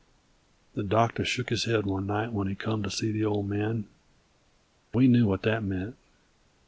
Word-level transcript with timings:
The 0.73 0.81
doctor 0.81 1.23
shook 1.23 1.51
his 1.51 1.65
head 1.65 1.85
one 1.85 2.07
night 2.07 2.33
when 2.33 2.47
he 2.47 2.55
come 2.55 2.81
to 2.81 2.89
see 2.89 3.11
the 3.11 3.23
Old 3.23 3.47
Man; 3.47 3.85
we 4.95 5.07
knew 5.07 5.27
what 5.27 5.43
that 5.43 5.63
meant. 5.63 5.95